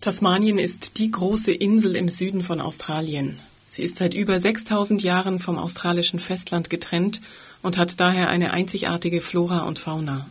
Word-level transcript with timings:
Tasmanien 0.00 0.58
ist 0.58 0.96
die 0.96 1.10
große 1.10 1.52
Insel 1.52 1.94
im 1.94 2.08
Süden 2.08 2.42
von 2.42 2.62
Australien. 2.62 3.38
Sie 3.66 3.82
ist 3.82 3.98
seit 3.98 4.14
über 4.14 4.40
6000 4.40 5.02
Jahren 5.02 5.40
vom 5.40 5.58
australischen 5.58 6.20
Festland 6.20 6.70
getrennt 6.70 7.20
und 7.60 7.76
hat 7.76 8.00
daher 8.00 8.30
eine 8.30 8.54
einzigartige 8.54 9.20
Flora 9.20 9.64
und 9.64 9.78
Fauna. 9.78 10.26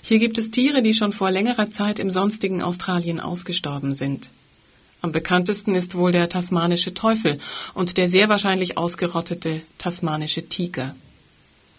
Hier 0.00 0.18
gibt 0.18 0.38
es 0.38 0.50
Tiere, 0.50 0.82
die 0.82 0.94
schon 0.94 1.12
vor 1.12 1.30
längerer 1.30 1.70
Zeit 1.70 1.98
im 1.98 2.10
sonstigen 2.10 2.62
Australien 2.62 3.20
ausgestorben 3.20 3.92
sind. 3.92 4.30
Am 5.02 5.12
bekanntesten 5.12 5.74
ist 5.74 5.96
wohl 5.96 6.10
der 6.10 6.30
tasmanische 6.30 6.94
Teufel 6.94 7.38
und 7.74 7.98
der 7.98 8.08
sehr 8.08 8.30
wahrscheinlich 8.30 8.78
ausgerottete 8.78 9.60
tasmanische 9.76 10.48
Tiger. 10.48 10.96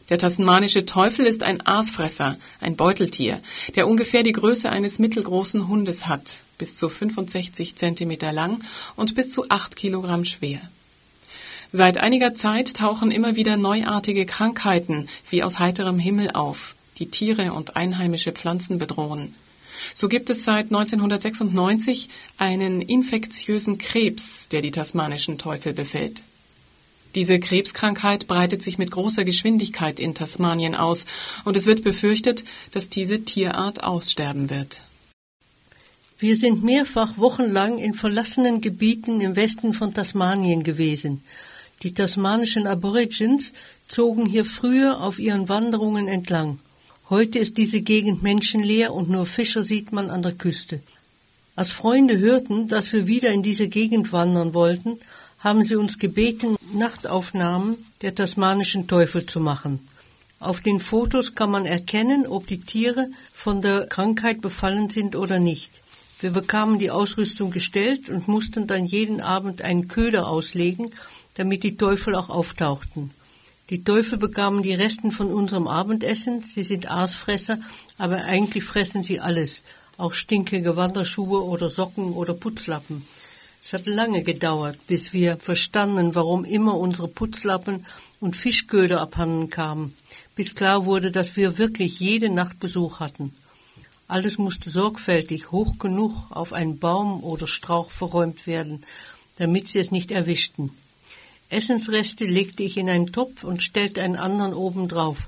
Der 0.10 0.20
tasmanische 0.20 0.86
Teufel 0.86 1.26
ist 1.26 1.42
ein 1.42 1.66
Aasfresser, 1.66 2.38
ein 2.62 2.76
Beuteltier, 2.76 3.42
der 3.73 3.88
ungefähr 3.88 4.21
die 4.21 4.32
Größe 4.32 4.70
eines 4.70 5.00
mittelgroßen 5.00 5.68
Hundes 5.68 6.05
hat, 6.05 6.45
bis 6.57 6.75
zu 6.75 6.89
65 6.89 7.75
Zentimeter 7.75 8.31
lang 8.31 8.63
und 8.95 9.15
bis 9.15 9.29
zu 9.29 9.50
8 9.50 9.75
Kilogramm 9.75 10.25
schwer. 10.25 10.61
Seit 11.71 11.97
einiger 11.97 12.36
Zeit 12.36 12.75
tauchen 12.75 13.11
immer 13.11 13.36
wieder 13.36 13.57
neuartige 13.57 14.25
Krankheiten 14.25 15.10
wie 15.29 15.43
aus 15.43 15.60
heiterem 15.60 15.99
Himmel 15.99 16.32
auf, 16.32 16.75
die 16.99 17.11
Tiere 17.11 17.54
und 17.54 17.75
einheimische 17.75 18.32
Pflanzen 18.32 18.79
bedrohen. 18.79 19.36
So 19.93 20.07
gibt 20.07 20.29
es 20.29 20.43
seit 20.43 20.65
1996 20.68 22.10
einen 22.37 22.82
infektiösen 22.82 23.77
Krebs, 23.77 24.47
der 24.49 24.61
die 24.61 24.71
tasmanischen 24.71 25.37
Teufel 25.37 25.74
befällt. 25.74 26.24
Diese 27.13 27.39
Krebskrankheit 27.39 28.27
breitet 28.27 28.61
sich 28.61 28.77
mit 28.77 28.91
großer 28.91 29.24
Geschwindigkeit 29.24 29.99
in 29.99 30.15
Tasmanien 30.15 30.75
aus, 30.75 31.05
und 31.46 31.55
es 31.55 31.65
wird 31.65 31.83
befürchtet, 31.83 32.44
dass 32.72 32.89
diese 32.89 33.23
Tierart 33.23 33.83
aussterben 33.83 34.49
wird. 34.49 34.81
Wir 36.17 36.38
sind 36.38 36.64
mehrfach 36.64 37.17
wochenlang 37.17 37.78
in 37.78 37.94
verlassenen 37.94 38.61
Gebieten 38.61 39.19
im 39.19 39.36
Westen 39.36 39.73
von 39.73 39.94
Tasmanien 39.94 40.64
gewesen. 40.64 41.21
Die 41.83 41.94
tasmanischen 41.94 42.67
Aborigines 42.67 43.52
zogen 43.89 44.25
hier 44.25 44.45
früher 44.45 45.02
auf 45.02 45.19
ihren 45.19 45.49
Wanderungen 45.49 46.08
entlang. 46.08 46.59
Heute 47.09 47.39
ist 47.39 47.58
diese 47.58 47.81
Gegend 47.81 48.23
menschenleer 48.23 48.93
und 48.93 49.09
nur 49.09 49.25
Fischer 49.25 49.66
sieht 49.66 49.91
man 49.91 50.09
an 50.09 50.21
der 50.21 50.31
Küste. 50.31 50.80
Als 51.58 51.71
Freunde 51.71 52.17
hörten, 52.17 52.69
dass 52.69 52.93
wir 52.93 53.08
wieder 53.08 53.31
in 53.31 53.43
diese 53.43 53.67
Gegend 53.67 54.13
wandern 54.13 54.53
wollten, 54.53 54.99
haben 55.39 55.66
sie 55.66 55.75
uns 55.75 55.99
gebeten, 55.99 56.55
Nachtaufnahmen 56.73 57.77
der 58.02 58.16
tasmanischen 58.16 58.88
Teufel 58.88 59.25
zu 59.25 59.41
machen. 59.41 59.80
Auf 60.39 60.61
den 60.61 60.80
Fotos 60.80 61.36
kann 61.36 61.52
man 61.52 61.66
erkennen, 61.66 62.25
ob 62.25 62.47
die 62.47 62.61
Tiere 62.61 63.09
von 63.33 63.61
der 63.61 63.88
Krankheit 63.88 64.41
befallen 64.41 64.89
sind 64.89 65.16
oder 65.17 65.39
nicht. 65.39 65.71
Wir 66.25 66.31
bekamen 66.31 66.79
die 66.79 66.89
Ausrüstung 66.89 67.51
gestellt 67.51 68.09
und 68.09 68.27
mussten 68.27 68.65
dann 68.65 68.87
jeden 68.87 69.21
Abend 69.21 69.61
einen 69.61 69.87
Köder 69.87 70.27
auslegen, 70.27 70.89
damit 71.35 71.61
die 71.61 71.77
Teufel 71.77 72.15
auch 72.15 72.31
auftauchten. 72.31 73.11
Die 73.69 73.83
Teufel 73.83 74.17
bekamen 74.17 74.63
die 74.63 74.73
Resten 74.73 75.11
von 75.11 75.31
unserem 75.31 75.67
Abendessen, 75.67 76.41
sie 76.41 76.63
sind 76.63 76.89
Aasfresser, 76.89 77.59
aber 77.99 78.25
eigentlich 78.25 78.63
fressen 78.63 79.03
sie 79.03 79.19
alles, 79.19 79.61
auch 79.97 80.13
stinkige 80.13 80.75
Wanderschuhe 80.75 81.43
oder 81.43 81.69
Socken 81.69 82.13
oder 82.13 82.33
Putzlappen. 82.33 83.05
Es 83.63 83.73
hat 83.73 83.85
lange 83.85 84.23
gedauert, 84.23 84.79
bis 84.87 85.13
wir 85.13 85.37
verstanden, 85.37 86.15
warum 86.15 86.43
immer 86.43 86.75
unsere 86.75 87.07
Putzlappen 87.07 87.85
und 88.19 88.35
Fischköder 88.35 88.99
abhanden 88.99 89.51
kamen, 89.51 89.95
bis 90.35 90.55
klar 90.55 90.87
wurde, 90.87 91.11
dass 91.11 91.35
wir 91.35 91.59
wirklich 91.59 91.99
jede 91.99 92.29
Nacht 92.29 92.59
Besuch 92.59 92.99
hatten. 92.99 93.31
Alles 94.08 94.38
musste 94.38 94.70
sorgfältig 94.70 95.52
hoch 95.52 95.80
genug 95.80 96.30
auf 96.30 96.53
einen 96.53 96.78
Baum 96.78 97.23
oder 97.23 97.48
Strauch 97.48 97.92
verräumt 97.92 98.45
werden, 98.45 98.84
damit 99.38 99.67
sie 99.67 99.80
es 99.80 99.92
nicht 99.92 100.11
erwischten. 100.11 100.72
Essensreste 101.50 102.26
legte 102.26 102.64
ich 102.64 102.78
in 102.78 102.89
einen 102.89 103.11
Topf 103.11 103.44
und 103.44 103.64
stellte 103.64 104.02
einen 104.02 104.16
anderen 104.16 104.53
oben 104.53 104.88
drauf. 104.88 105.27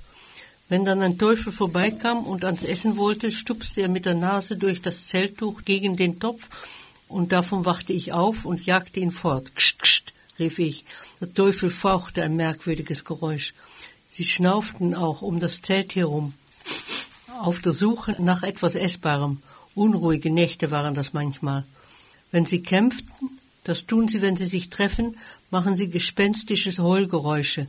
Wenn 0.70 0.84
dann 0.84 1.02
ein 1.02 1.18
Teufel 1.18 1.52
vorbeikam 1.54 2.24
und 2.24 2.44
ans 2.44 2.64
Essen 2.64 2.98
wollte, 2.98 3.32
stupste 3.32 3.82
er 3.82 3.88
mit 3.88 4.06
der 4.06 4.16
Nase 4.16 4.58
durch 4.58 4.82
das 4.82 5.08
Zelttuch 5.08 5.64
gegen 5.64 5.96
den 5.96 6.20
Topf 6.20 6.50
und 7.08 7.32
davon 7.32 7.66
wachte 7.66 7.94
ich 7.94 8.12
auf 8.12 8.46
und 8.46 8.66
jagte 8.66 9.00
ihn 9.00 9.12
fort. 9.12 9.56
Kscht, 9.56 9.80
kscht, 9.80 10.14
rief 10.40 10.60
ich. 10.60 10.86
Der 11.22 11.34
Teufel 11.34 11.70
fauchte 11.70 12.22
ein 12.22 12.36
merkwürdiges 12.36 13.06
Geräusch. 13.06 13.54
Sie 14.10 14.26
schnauften 14.26 14.94
auch 14.94 15.22
um 15.22 15.40
das 15.40 15.62
Zelt 15.62 15.96
herum, 15.96 16.34
auf 17.42 17.60
der 17.60 17.74
Suche 17.74 18.16
nach 18.20 18.44
etwas 18.44 18.76
Essbarem. 18.76 19.42
Unruhige 19.76 20.32
Nächte 20.32 20.72
waren 20.72 20.94
das 20.94 21.14
manchmal. 21.14 21.66
Wenn 22.32 22.46
sie 22.46 22.62
kämpften, 22.62 23.40
das 23.64 23.86
tun 23.86 24.08
sie, 24.08 24.22
wenn 24.22 24.38
sie 24.38 24.48
sich 24.48 24.70
treffen, 24.70 25.18
machen 25.52 25.76
sie 25.76 25.90
gespenstische 25.90 26.76
Heulgeräusche. 26.82 27.68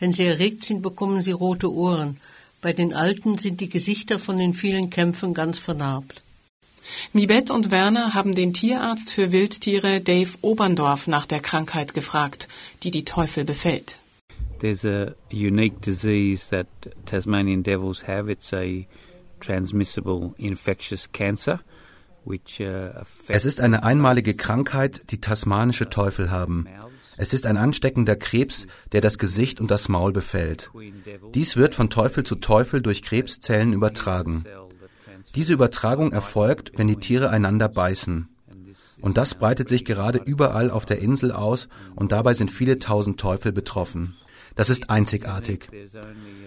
Wenn 0.00 0.12
sie 0.12 0.24
erregt 0.24 0.64
sind, 0.64 0.82
bekommen 0.82 1.22
sie 1.22 1.32
rote 1.32 1.72
Ohren. 1.72 2.18
Bei 2.60 2.72
den 2.72 2.94
Alten 2.94 3.38
sind 3.38 3.60
die 3.60 3.68
Gesichter 3.68 4.18
von 4.18 4.38
den 4.38 4.54
vielen 4.54 4.90
Kämpfen 4.90 5.34
ganz 5.34 5.58
vernarbt. 5.58 6.22
Mibet 7.12 7.50
und 7.50 7.70
Werner 7.70 8.14
haben 8.14 8.34
den 8.34 8.52
Tierarzt 8.52 9.10
für 9.10 9.32
Wildtiere 9.32 10.00
Dave 10.00 10.30
Oberndorf 10.42 11.06
nach 11.06 11.26
der 11.26 11.40
Krankheit 11.40 11.94
gefragt, 11.94 12.48
die 12.82 12.90
die 12.90 13.04
Teufel 13.04 13.44
befällt. 13.44 13.96
There's 14.60 14.84
a 14.84 15.14
unique 15.30 15.80
disease 15.80 16.48
that 16.50 16.66
Tasmanian 17.06 17.62
devils 17.62 18.06
have. 18.06 18.30
It's 18.30 18.52
a 18.52 18.86
transmissible 19.40 20.34
infectious 20.38 21.10
cancer. 21.12 21.60
Uh, 22.26 22.38
es 23.28 23.44
ist 23.44 23.60
eine 23.60 23.82
einmalige 23.82 24.34
Krankheit, 24.34 25.10
die 25.10 25.20
tasmanische 25.20 25.90
Teufel 25.90 26.30
haben. 26.30 26.66
Es 27.16 27.34
ist 27.34 27.46
ein 27.46 27.58
ansteckender 27.58 28.16
Krebs, 28.16 28.66
der 28.92 29.02
das 29.02 29.18
Gesicht 29.18 29.60
und 29.60 29.70
das 29.70 29.88
Maul 29.88 30.12
befällt. 30.12 30.70
Dies 31.34 31.56
wird 31.56 31.74
von 31.74 31.90
Teufel 31.90 32.24
zu 32.24 32.36
Teufel 32.36 32.80
durch 32.80 33.02
Krebszellen 33.02 33.72
übertragen. 33.72 34.44
Diese 35.34 35.52
Übertragung 35.52 36.12
erfolgt, 36.12 36.72
wenn 36.76 36.88
die 36.88 36.96
Tiere 36.96 37.28
einander 37.30 37.68
beißen. 37.68 38.28
Und 39.00 39.18
das 39.18 39.34
breitet 39.34 39.68
sich 39.68 39.84
gerade 39.84 40.18
überall 40.18 40.70
auf 40.70 40.86
der 40.86 41.00
Insel 41.00 41.30
aus 41.30 41.68
und 41.94 42.10
dabei 42.10 42.32
sind 42.32 42.50
viele 42.50 42.78
tausend 42.78 43.20
Teufel 43.20 43.52
betroffen. 43.52 44.16
Das 44.54 44.70
ist 44.70 44.90
einzigartig. 44.90 45.68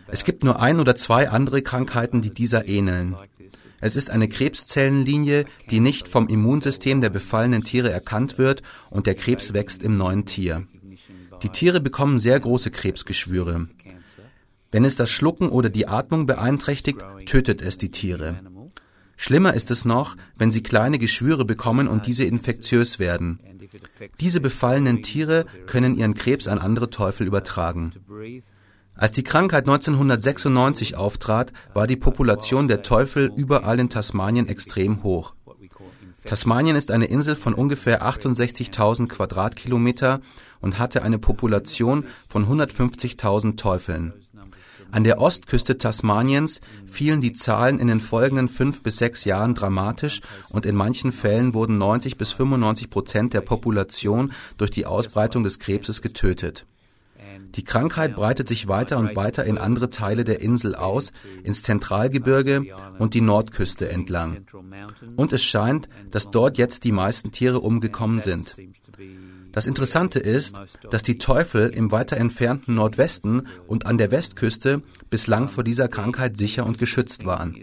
Es 0.07 0.23
gibt 0.23 0.43
nur 0.43 0.61
ein 0.61 0.79
oder 0.79 0.95
zwei 0.95 1.29
andere 1.29 1.61
Krankheiten, 1.61 2.21
die 2.21 2.33
dieser 2.33 2.67
ähneln. 2.67 3.15
Es 3.79 3.95
ist 3.95 4.09
eine 4.09 4.27
Krebszellenlinie, 4.27 5.45
die 5.69 5.79
nicht 5.79 6.07
vom 6.07 6.27
Immunsystem 6.27 6.99
der 7.01 7.09
befallenen 7.09 7.63
Tiere 7.63 7.91
erkannt 7.91 8.37
wird 8.37 8.63
und 8.89 9.05
der 9.05 9.15
Krebs 9.15 9.53
wächst 9.53 9.83
im 9.83 9.91
neuen 9.91 10.25
Tier. 10.25 10.65
Die 11.43 11.49
Tiere 11.49 11.79
bekommen 11.79 12.17
sehr 12.17 12.39
große 12.39 12.71
Krebsgeschwüre. 12.71 13.67
Wenn 14.71 14.85
es 14.85 14.95
das 14.95 15.11
Schlucken 15.11 15.49
oder 15.49 15.69
die 15.69 15.87
Atmung 15.87 16.25
beeinträchtigt, 16.25 16.99
tötet 17.25 17.61
es 17.61 17.77
die 17.77 17.91
Tiere. 17.91 18.39
Schlimmer 19.15 19.53
ist 19.53 19.71
es 19.71 19.85
noch, 19.85 20.15
wenn 20.35 20.51
sie 20.51 20.61
kleine 20.61 20.99
Geschwüre 20.99 21.45
bekommen 21.45 21.87
und 21.87 22.05
diese 22.05 22.23
infektiös 22.23 22.99
werden. 22.99 23.39
Diese 24.19 24.41
befallenen 24.41 25.03
Tiere 25.03 25.45
können 25.65 25.95
ihren 25.95 26.13
Krebs 26.13 26.47
an 26.47 26.59
andere 26.59 26.89
Teufel 26.89 27.27
übertragen. 27.27 27.93
Als 28.95 29.11
die 29.11 29.23
Krankheit 29.23 29.65
1996 29.65 30.97
auftrat, 30.97 31.53
war 31.73 31.85
die 31.85 31.97
Population 31.97 32.67
der 32.67 32.81
Teufel 32.81 33.31
überall 33.35 33.79
in 33.79 33.89
Tasmanien 33.89 34.47
extrem 34.47 35.03
hoch. 35.03 35.35
Tasmanien 36.25 36.75
ist 36.75 36.91
eine 36.91 37.05
Insel 37.05 37.35
von 37.35 37.53
ungefähr 37.53 38.03
68.000 38.03 39.07
Quadratkilometer 39.07 40.19
und 40.59 40.79
hatte 40.79 41.03
eine 41.03 41.19
Population 41.19 42.05
von 42.27 42.47
150.000 42.47 43.55
Teufeln. 43.55 44.13
An 44.91 45.03
der 45.03 45.19
Ostküste 45.19 45.77
Tasmaniens 45.77 46.61
fielen 46.85 47.19
die 47.19 47.33
Zahlen 47.33 47.79
in 47.79 47.87
den 47.87 47.99
folgenden 47.99 48.47
fünf 48.47 48.81
bis 48.81 48.97
sechs 48.97 49.25
Jahren 49.25 49.53
dramatisch 49.53 50.21
und 50.49 50.65
in 50.65 50.75
manchen 50.75 51.11
Fällen 51.11 51.53
wurden 51.53 51.77
90 51.77 52.17
bis 52.17 52.31
95 52.31 52.89
Prozent 52.89 53.33
der 53.33 53.41
Population 53.41 54.31
durch 54.57 54.71
die 54.71 54.85
Ausbreitung 54.85 55.43
des 55.43 55.59
Krebses 55.59 56.01
getötet. 56.01 56.65
Die 57.57 57.63
Krankheit 57.63 58.15
breitet 58.15 58.47
sich 58.47 58.67
weiter 58.67 58.97
und 58.97 59.15
weiter 59.15 59.43
in 59.43 59.57
andere 59.57 59.89
Teile 59.89 60.23
der 60.23 60.39
Insel 60.41 60.75
aus, 60.75 61.11
ins 61.43 61.63
Zentralgebirge 61.63 62.65
und 62.99 63.15
die 63.15 63.21
Nordküste 63.21 63.89
entlang. 63.89 64.45
Und 65.15 65.33
es 65.33 65.43
scheint, 65.43 65.89
dass 66.11 66.29
dort 66.29 66.57
jetzt 66.59 66.83
die 66.83 66.91
meisten 66.91 67.31
Tiere 67.31 67.59
umgekommen 67.59 68.19
sind. 68.19 68.55
Das 69.51 69.65
Interessante 69.65 70.19
ist, 70.19 70.55
dass 70.91 71.01
die 71.01 71.17
Teufel 71.17 71.69
im 71.69 71.91
weiter 71.91 72.17
entfernten 72.17 72.75
Nordwesten 72.75 73.47
und 73.65 73.87
an 73.87 73.97
der 73.97 74.11
Westküste 74.11 74.83
bislang 75.09 75.47
vor 75.47 75.63
dieser 75.63 75.87
Krankheit 75.87 76.37
sicher 76.37 76.63
und 76.63 76.77
geschützt 76.77 77.25
waren. 77.25 77.55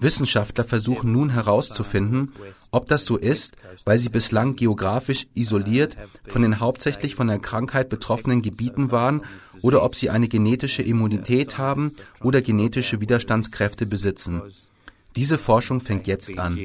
Wissenschaftler 0.00 0.64
versuchen 0.64 1.12
nun 1.12 1.30
herauszufinden, 1.30 2.32
ob 2.70 2.86
das 2.88 3.04
so 3.04 3.16
ist, 3.16 3.56
weil 3.84 3.98
sie 3.98 4.08
bislang 4.08 4.56
geografisch 4.56 5.26
isoliert 5.34 5.96
von 6.26 6.42
den 6.42 6.60
hauptsächlich 6.60 7.14
von 7.14 7.28
der 7.28 7.38
Krankheit 7.38 7.88
betroffenen 7.88 8.42
Gebieten 8.42 8.90
waren 8.90 9.22
oder 9.62 9.82
ob 9.82 9.94
sie 9.94 10.10
eine 10.10 10.28
genetische 10.28 10.82
Immunität 10.82 11.58
haben 11.58 11.94
oder 12.22 12.42
genetische 12.42 13.00
Widerstandskräfte 13.00 13.86
besitzen. 13.86 14.42
Diese 15.16 15.38
Forschung 15.38 15.80
fängt 15.80 16.06
jetzt 16.06 16.38
an. 16.38 16.56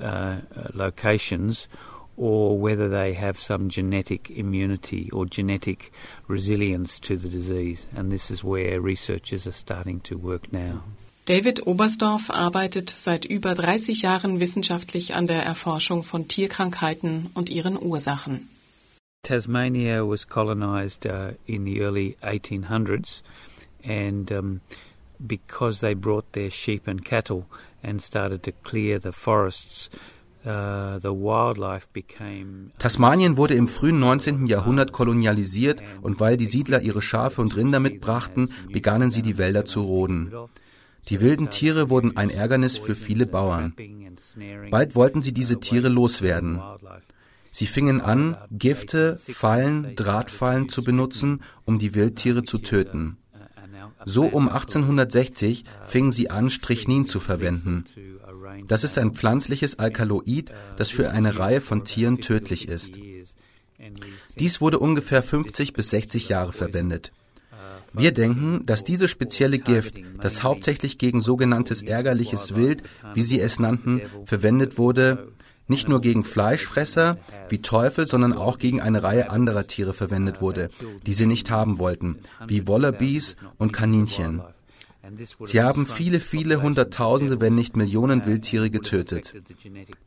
uh, 0.00 0.36
locations 0.72 1.68
or 2.18 2.58
whether 2.58 2.88
they 2.88 3.14
have 3.14 3.38
some 3.38 3.68
genetic 3.68 4.28
immunity 4.30 5.08
or 5.12 5.24
genetic 5.24 5.92
resilience 6.26 6.98
to 6.98 7.16
the 7.16 7.28
disease. 7.28 7.86
And 7.96 8.10
this 8.10 8.30
is 8.30 8.42
where 8.42 8.80
researchers 8.80 9.46
are 9.46 9.52
starting 9.52 10.00
to 10.00 10.18
work 10.18 10.52
now. 10.52 10.82
David 11.26 11.66
Oberstdorf 11.66 12.30
arbeitet 12.30 12.88
seit 12.90 13.24
über 13.24 13.54
30 13.54 14.02
Jahren 14.02 14.40
wissenschaftlich 14.40 15.14
an 15.14 15.26
der 15.26 15.42
Erforschung 15.42 16.02
von 16.02 16.26
Tierkrankheiten 16.26 17.30
und 17.34 17.50
ihren 17.50 17.76
Ursachen. 17.80 18.48
Tasmania 19.22 20.04
was 20.06 20.26
colonized 20.26 21.04
uh, 21.04 21.32
in 21.46 21.64
the 21.64 21.82
early 21.82 22.16
1800s, 22.22 23.20
and 23.84 24.32
um, 24.32 24.60
because 25.18 25.80
they 25.80 25.92
brought 25.94 26.32
their 26.32 26.50
sheep 26.50 26.88
and 26.88 27.04
cattle 27.04 27.44
and 27.82 28.00
started 28.02 28.42
to 28.44 28.52
clear 28.64 28.98
the 28.98 29.12
forests, 29.12 29.90
became. 31.92 32.70
Tasmanien 32.78 33.36
wurde 33.36 33.54
im 33.54 33.68
frühen 33.68 33.98
19. 33.98 34.46
Jahrhundert 34.46 34.92
kolonialisiert 34.92 35.82
und 36.00 36.20
weil 36.20 36.36
die 36.36 36.46
Siedler 36.46 36.80
ihre 36.82 37.02
Schafe 37.02 37.40
und 37.40 37.56
Rinder 37.56 37.80
mitbrachten, 37.80 38.52
begannen 38.72 39.10
sie 39.10 39.22
die 39.22 39.38
Wälder 39.38 39.64
zu 39.64 39.82
roden. 39.82 40.32
Die 41.08 41.20
wilden 41.20 41.50
Tiere 41.50 41.90
wurden 41.90 42.16
ein 42.16 42.30
Ärgernis 42.30 42.76
für 42.76 42.94
viele 42.94 43.26
Bauern. 43.26 43.74
Bald 44.70 44.94
wollten 44.94 45.22
sie 45.22 45.32
diese 45.32 45.58
Tiere 45.60 45.88
loswerden. 45.88 46.60
Sie 47.50 47.66
fingen 47.66 48.00
an, 48.00 48.36
Gifte, 48.50 49.18
Fallen, 49.18 49.96
Drahtfallen 49.96 50.68
zu 50.68 50.84
benutzen, 50.84 51.40
um 51.64 51.78
die 51.78 51.94
Wildtiere 51.94 52.44
zu 52.44 52.58
töten. 52.58 53.16
So 54.04 54.24
um 54.26 54.48
1860 54.48 55.64
fingen 55.86 56.10
sie 56.10 56.30
an, 56.30 56.50
Strychnin 56.50 57.06
zu 57.06 57.20
verwenden. 57.20 57.84
Das 58.66 58.84
ist 58.84 58.98
ein 58.98 59.14
pflanzliches 59.14 59.78
Alkaloid, 59.78 60.52
das 60.76 60.90
für 60.90 61.10
eine 61.10 61.38
Reihe 61.38 61.60
von 61.60 61.84
Tieren 61.84 62.20
tödlich 62.20 62.68
ist. 62.68 62.98
Dies 64.38 64.60
wurde 64.60 64.78
ungefähr 64.78 65.22
50 65.22 65.72
bis 65.72 65.90
60 65.90 66.28
Jahre 66.28 66.52
verwendet. 66.52 67.12
Wir 67.92 68.12
denken, 68.12 68.66
dass 68.66 68.84
dieses 68.84 69.10
spezielle 69.10 69.58
Gift, 69.58 70.00
das 70.20 70.42
hauptsächlich 70.42 70.98
gegen 70.98 71.20
sogenanntes 71.20 71.82
ärgerliches 71.82 72.54
Wild, 72.54 72.82
wie 73.14 73.22
sie 73.22 73.40
es 73.40 73.58
nannten, 73.58 74.02
verwendet 74.24 74.78
wurde, 74.78 75.32
nicht 75.68 75.88
nur 75.88 76.00
gegen 76.00 76.24
Fleischfresser 76.24 77.18
wie 77.50 77.60
Teufel, 77.60 78.06
sondern 78.06 78.32
auch 78.32 78.58
gegen 78.58 78.80
eine 78.80 79.02
Reihe 79.02 79.30
anderer 79.30 79.66
Tiere 79.66 79.94
verwendet 79.94 80.40
wurde, 80.40 80.70
die 81.06 81.12
sie 81.12 81.26
nicht 81.26 81.50
haben 81.50 81.78
wollten, 81.78 82.18
wie 82.46 82.66
Wallabies 82.66 83.36
und 83.58 83.72
Kaninchen. 83.72 84.42
Sie 85.44 85.60
haben 85.60 85.86
viele, 85.86 86.20
viele 86.20 86.62
Hunderttausende, 86.62 87.40
wenn 87.40 87.54
nicht 87.54 87.76
Millionen 87.76 88.26
Wildtiere 88.26 88.70
getötet. 88.70 89.34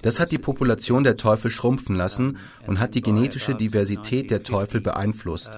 Das 0.01 0.19
hat 0.19 0.31
die 0.31 0.37
Population 0.37 1.03
der 1.03 1.17
Teufel 1.17 1.51
schrumpfen 1.51 1.95
lassen 1.95 2.37
und 2.67 2.79
hat 2.79 2.95
die 2.95 3.01
genetische 3.01 3.55
Diversität 3.55 4.31
der 4.31 4.43
Teufel 4.43 4.81
beeinflusst. 4.81 5.51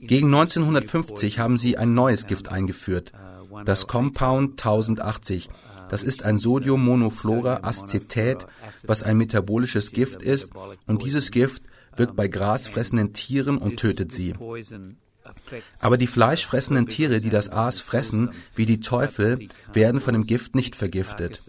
Gegen 0.00 0.26
1950 0.26 1.38
haben 1.38 1.56
sie 1.56 1.76
ein 1.76 1.94
neues 1.94 2.26
Gift 2.26 2.48
eingeführt, 2.48 3.12
das 3.64 3.86
Compound 3.86 4.52
1080. 4.52 5.48
Das 5.88 6.02
ist 6.02 6.24
ein 6.24 6.38
Sodiummonoflora-Acetat, 6.38 8.46
was 8.84 9.02
ein 9.02 9.16
metabolisches 9.16 9.92
Gift 9.92 10.22
ist, 10.22 10.50
und 10.86 11.04
dieses 11.04 11.30
Gift 11.30 11.62
wirkt 11.96 12.16
bei 12.16 12.28
grasfressenden 12.28 13.12
Tieren 13.12 13.58
und 13.58 13.78
tötet 13.78 14.12
sie. 14.12 14.34
Aber 15.80 15.96
die 15.96 16.06
fleischfressenden 16.06 16.86
Tiere, 16.86 17.20
die 17.20 17.30
das 17.30 17.50
Aas 17.50 17.80
fressen, 17.80 18.30
wie 18.54 18.66
die 18.66 18.80
Teufel, 18.80 19.48
werden 19.72 20.00
von 20.00 20.14
dem 20.14 20.26
Gift 20.26 20.54
nicht 20.54 20.76
vergiftet. 20.76 21.42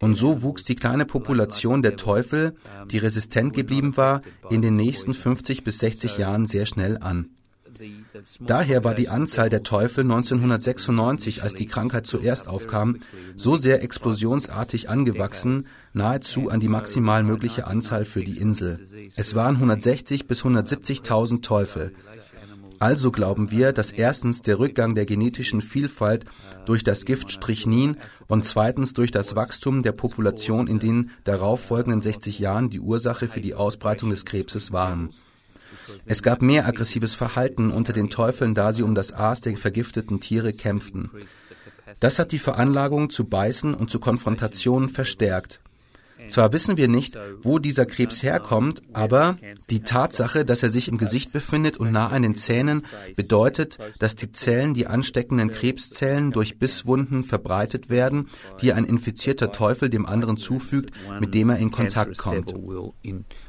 Und 0.00 0.16
so 0.16 0.42
wuchs 0.42 0.64
die 0.64 0.76
kleine 0.76 1.04
Population 1.04 1.82
der 1.82 1.96
Teufel, 1.96 2.56
die 2.90 2.98
resistent 2.98 3.54
geblieben 3.54 3.96
war, 3.96 4.22
in 4.50 4.62
den 4.62 4.76
nächsten 4.76 5.14
50 5.14 5.64
bis 5.64 5.78
60 5.78 6.18
Jahren 6.18 6.46
sehr 6.46 6.66
schnell 6.66 6.98
an. 6.98 7.30
Daher 8.40 8.84
war 8.84 8.94
die 8.94 9.08
Anzahl 9.08 9.50
der 9.50 9.62
Teufel 9.62 10.02
1996, 10.02 11.42
als 11.42 11.54
die 11.54 11.66
Krankheit 11.66 12.06
zuerst 12.06 12.46
aufkam, 12.46 12.98
so 13.34 13.56
sehr 13.56 13.82
explosionsartig 13.82 14.88
angewachsen, 14.88 15.66
nahezu 15.92 16.50
an 16.50 16.60
die 16.60 16.68
maximal 16.68 17.22
mögliche 17.22 17.66
Anzahl 17.66 18.04
für 18.04 18.22
die 18.22 18.38
Insel. 18.38 18.80
Es 19.16 19.34
waren 19.34 19.56
160 19.56 20.26
bis 20.26 20.44
170.000 20.44 21.42
Teufel. 21.42 21.92
Also 22.78 23.10
glauben 23.10 23.50
wir, 23.50 23.72
dass 23.72 23.92
erstens 23.92 24.42
der 24.42 24.58
Rückgang 24.58 24.94
der 24.94 25.06
genetischen 25.06 25.60
Vielfalt 25.60 26.24
durch 26.66 26.84
das 26.84 27.04
Gift 27.04 27.30
Strychnin 27.30 27.96
und 28.26 28.44
zweitens 28.44 28.94
durch 28.94 29.10
das 29.10 29.36
Wachstum 29.36 29.82
der 29.82 29.92
Population 29.92 30.66
in 30.66 30.78
den 30.78 31.10
darauffolgenden 31.24 32.02
60 32.02 32.38
Jahren 32.38 32.70
die 32.70 32.80
Ursache 32.80 33.28
für 33.28 33.40
die 33.40 33.54
Ausbreitung 33.54 34.10
des 34.10 34.24
Krebses 34.24 34.72
waren. 34.72 35.10
Es 36.06 36.22
gab 36.22 36.42
mehr 36.42 36.66
aggressives 36.66 37.14
Verhalten 37.14 37.70
unter 37.70 37.92
den 37.92 38.10
Teufeln, 38.10 38.54
da 38.54 38.72
sie 38.72 38.82
um 38.82 38.94
das 38.94 39.12
Aas 39.12 39.40
der 39.40 39.56
vergifteten 39.56 40.20
Tiere 40.20 40.52
kämpften. 40.52 41.10
Das 42.00 42.18
hat 42.18 42.32
die 42.32 42.38
Veranlagung 42.38 43.10
zu 43.10 43.24
Beißen 43.24 43.74
und 43.74 43.90
zu 43.90 44.00
Konfrontationen 44.00 44.88
verstärkt. 44.88 45.60
Zwar 46.28 46.52
wissen 46.52 46.76
wir 46.76 46.88
nicht, 46.88 47.16
wo 47.42 47.58
dieser 47.58 47.86
Krebs 47.86 48.22
herkommt, 48.22 48.82
aber 48.92 49.36
die 49.70 49.80
Tatsache, 49.80 50.44
dass 50.44 50.62
er 50.62 50.70
sich 50.70 50.88
im 50.88 50.98
Gesicht 50.98 51.32
befindet 51.32 51.76
und 51.76 51.92
nah 51.92 52.08
an 52.08 52.22
den 52.22 52.34
Zähnen, 52.34 52.82
bedeutet, 53.16 53.78
dass 53.98 54.16
die 54.16 54.32
Zellen, 54.32 54.74
die 54.74 54.86
ansteckenden 54.86 55.50
Krebszellen, 55.50 56.32
durch 56.32 56.58
Bisswunden 56.58 57.24
verbreitet 57.24 57.90
werden, 57.90 58.28
die 58.60 58.72
ein 58.72 58.84
infizierter 58.84 59.52
Teufel 59.52 59.90
dem 59.90 60.06
anderen 60.06 60.36
zufügt, 60.36 60.90
mit 61.20 61.34
dem 61.34 61.50
er 61.50 61.58
in 61.58 61.70
Kontakt 61.70 62.18
kommt. 62.18 62.54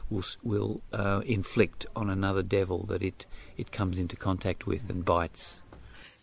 will, 0.10 0.24
will 0.44 0.82
uh, 0.94 1.22
inflict 1.26 1.88
on 1.96 2.10
another 2.10 2.44
devil 2.44 2.86
that 2.88 3.02
it, 3.02 3.28
it 3.58 3.72
comes 3.72 3.98
into 3.98 4.16
contact 4.16 4.68
with 4.68 4.84
and 4.90 5.06
bites. 5.06 5.60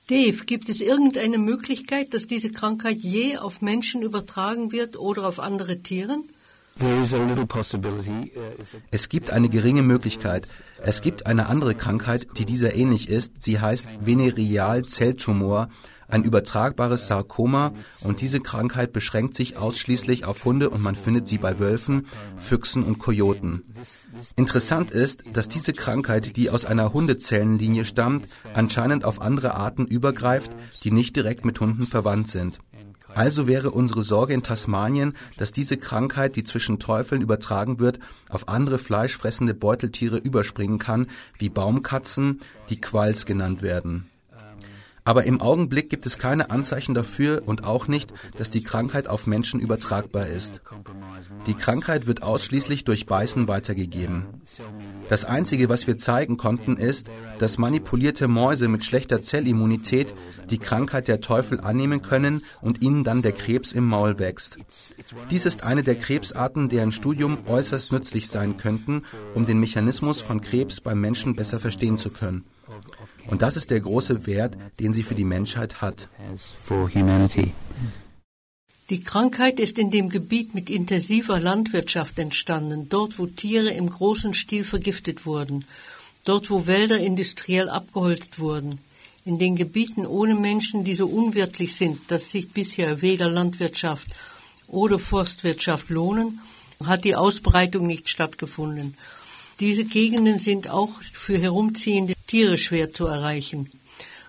Dave, 0.09 0.45
gibt 0.47 0.69
es 0.69 0.81
irgendeine 0.81 1.39
Möglichkeit, 1.39 2.13
dass 2.13 2.27
diese 2.27 2.51
Krankheit 2.51 2.99
je 2.99 3.39
auf 3.39 3.63
Menschen 3.63 4.03
übertragen 4.03 4.73
wird 4.73 4.99
oder 4.99 5.27
auf 5.27 5.39
andere 5.39 5.79
Tiere? 5.79 6.19
Es 8.91 9.09
gibt 9.09 9.31
eine 9.31 9.49
geringe 9.49 9.83
Möglichkeit. 9.83 10.49
Es 10.81 11.01
gibt 11.01 11.27
eine 11.27 11.47
andere 11.47 11.75
Krankheit, 11.75 12.27
die 12.39 12.45
dieser 12.45 12.75
ähnlich 12.75 13.09
ist. 13.09 13.43
Sie 13.43 13.61
heißt 13.61 13.87
Venereal-Zelltumor, 14.05 15.69
ein 16.13 16.25
übertragbares 16.25 17.07
Sarkoma 17.07 17.73
und 18.03 18.21
diese 18.21 18.41
Krankheit 18.41 18.93
beschränkt 18.93 19.35
sich 19.35 19.57
ausschließlich 19.57 20.27
auf 20.27 20.45
Hunde 20.45 20.69
und 20.69 20.83
man 20.83 20.95
findet 20.95 21.27
sie 21.27 21.39
bei 21.39 21.59
Wölfen, 21.59 22.07
Füchsen 22.37 22.83
und 22.83 22.99
Kojoten. 22.99 23.63
Interessant 24.37 24.91
ist, 24.91 25.25
dass 25.33 25.49
diese 25.49 25.73
Krankheit, 25.73 26.37
die 26.37 26.51
aus 26.51 26.67
einer 26.67 26.93
Hundezellenlinie 26.93 27.87
stammt, 27.87 28.29
anscheinend 28.53 29.07
auf 29.07 29.23
andere 29.23 29.55
Arten 29.55 29.87
übergreift, 29.87 30.53
die 30.85 30.91
nicht 30.91 31.17
direkt 31.17 31.47
mit 31.47 31.59
Hunden 31.61 31.87
verwandt 31.87 32.31
sind. 32.31 32.59
Also 33.15 33.47
wäre 33.47 33.71
unsere 33.71 34.03
Sorge 34.03 34.33
in 34.33 34.43
Tasmanien, 34.43 35.15
dass 35.37 35.53
diese 35.53 35.77
Krankheit, 35.77 36.37
die 36.37 36.45
zwischen 36.45 36.79
Teufeln 36.79 37.23
übertragen 37.23 37.79
wird, 37.79 37.99
auf 38.29 38.49
andere 38.49 38.79
fleischfressende 38.79 39.55
Beuteltiere 39.55 40.19
überspringen 40.19 40.79
kann, 40.79 41.07
wie 41.39 41.49
Baumkatzen, 41.49 42.41
die 42.71 42.81
Qualls 42.81 43.27
genannt 43.27 43.63
werden. 43.63 44.09
Aber 45.05 45.25
im 45.25 45.41
Augenblick 45.41 45.91
gibt 45.91 46.07
es 46.07 46.19
keine 46.19 46.51
Anzeichen 46.51 46.95
dafür 46.95 47.43
und 47.45 47.65
auch 47.65 47.89
nicht, 47.89 48.13
dass 48.37 48.51
die 48.51 48.63
Krankheit 48.63 49.09
auf 49.09 49.27
Menschen 49.27 49.59
übertragbar 49.59 50.27
ist. 50.27 50.63
Die 51.47 51.55
Krankheit 51.55 52.07
wird 52.07 52.23
ausschließlich 52.23 52.85
durch 52.85 53.07
Beißen 53.07 53.49
weitergegeben. 53.49 54.27
Das 55.13 55.27
Einzige, 55.27 55.69
was 55.69 55.87
wir 55.87 55.99
zeigen 55.99 56.39
konnten, 56.39 56.79
ist, 56.79 57.11
dass 57.39 57.59
manipulierte 57.59 58.29
Mäuse 58.29 58.67
mit 58.67 58.83
schlechter 58.83 59.21
Zellimmunität 59.21 60.15
die 60.49 60.57
Krankheit 60.57 61.07
der 61.07 61.21
Teufel 61.21 61.61
annehmen 61.61 62.01
können 62.01 62.43
und 62.63 62.81
ihnen 62.81 63.05
dann 63.05 63.21
der 63.21 63.33
Krebs 63.33 63.73
im 63.73 63.87
Maul 63.87 64.19
wächst. 64.19 64.57
Dies 65.31 65.45
ist 65.45 65.65
eine 65.65 65.83
der 65.83 65.97
Krebsarten, 65.97 66.71
deren 66.71 66.93
Studium 66.93 67.37
äußerst 67.47 67.93
nützlich 67.93 68.29
sein 68.29 68.57
könnten, 68.57 69.05
um 69.35 69.45
den 69.45 69.61
Mechanismus 69.61 70.19
von 70.19 70.41
Krebs 70.41 70.81
beim 70.81 71.03
Menschen 71.03 71.37
besser 71.37 71.61
verstehen 71.61 71.99
zu 71.99 72.09
können. 72.09 72.47
Und 73.29 73.43
das 73.43 73.59
ist 73.59 73.71
der 73.71 73.81
große 73.81 74.27
Wert, 74.27 74.57
den 74.81 74.95
sie 74.95 75.03
für 75.03 75.15
die 75.15 75.25
Menschheit 75.25 75.83
hat. 75.83 76.09
Die 78.93 79.03
Krankheit 79.03 79.59
ist 79.59 79.79
in 79.79 79.91
dem 79.91 80.11
Gebiet 80.11 80.53
mit 80.53 80.69
intensiver 80.69 81.41
Landwirtschaft 81.41 82.19
entstanden, 82.19 82.91
dort 82.91 83.19
wo 83.19 83.25
Tiere 83.25 83.71
im 83.71 83.89
großen 83.89 84.35
Stil 84.35 84.65
vergiftet 84.65 85.25
wurden, 85.25 85.65
dort 86.27 86.51
wo 86.51 86.67
Wälder 86.67 86.99
industriell 86.99 87.71
abgeholzt 87.71 88.39
wurden, 88.39 88.83
in 89.25 89.39
den 89.39 89.57
Gebieten 89.57 90.05
ohne 90.05 90.35
Menschen, 90.35 90.85
die 90.85 90.95
so 90.95 91.07
unwirtlich 91.07 91.75
sind, 91.75 92.11
dass 92.11 92.31
sich 92.31 92.51
bisher 92.51 93.01
weder 93.01 93.31
Landwirtschaft 93.31 94.09
oder 94.69 94.99
Forstwirtschaft 94.99 95.89
lohnen, 95.89 96.41
hat 96.85 97.05
die 97.05 97.17
Ausbreitung 97.17 97.87
nicht 97.87 98.11
stattgefunden. 98.11 98.95
Diese 99.59 99.87
Gegenden 99.87 100.39
sind 100.39 100.69
auch 100.69 101.01
für 101.15 101.39
herumziehende 101.39 102.13
Tiere 102.27 102.59
schwer 102.59 102.93
zu 102.93 103.07
erreichen. 103.07 103.71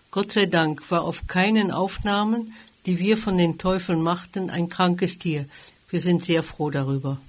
Gott 0.10 0.32
sei 0.32 0.46
Dank 0.46 0.90
war 0.90 1.02
auf 1.02 1.28
keinen 1.28 1.70
Aufnahmen, 1.70 2.54
die 2.86 3.00
wir 3.00 3.18
von 3.18 3.38
den 3.38 3.58
Teufeln 3.58 4.02
machten, 4.02 4.50
ein 4.50 4.70
krankes 4.70 5.20
Tier. 5.20 5.46
Wir 5.90 6.00
sind 6.00 6.26
sehr 6.26 6.44
froh 6.44 6.70
darüber. 6.70 7.20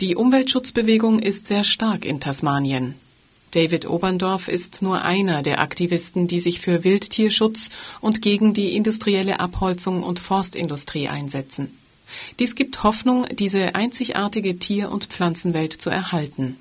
Die 0.00 0.16
Umweltschutzbewegung 0.16 1.18
ist 1.18 1.46
sehr 1.46 1.64
stark 1.64 2.04
in 2.04 2.20
Tasmanien. 2.20 2.94
David 3.50 3.88
Oberndorf 3.88 4.48
ist 4.48 4.80
nur 4.80 5.02
einer 5.02 5.42
der 5.42 5.60
Aktivisten, 5.60 6.28
die 6.28 6.40
sich 6.40 6.60
für 6.60 6.84
Wildtierschutz 6.84 7.68
und 8.00 8.22
gegen 8.22 8.54
die 8.54 8.76
industrielle 8.76 9.40
Abholzung 9.40 10.02
und 10.02 10.20
Forstindustrie 10.20 11.08
einsetzen. 11.08 11.76
Dies 12.38 12.54
gibt 12.54 12.82
Hoffnung, 12.82 13.26
diese 13.32 13.74
einzigartige 13.74 14.58
Tier- 14.58 14.90
und 14.90 15.06
Pflanzenwelt 15.06 15.72
zu 15.72 15.90
erhalten. 15.90 16.56